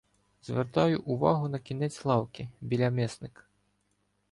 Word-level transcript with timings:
Звертаю 0.43 1.01
увагу 1.03 1.49
на 1.49 1.59
кінець 1.59 2.05
лавки 2.05 2.49
біля 2.61 2.91
мисника. 2.91 3.43